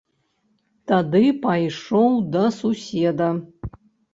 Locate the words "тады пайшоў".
0.91-2.09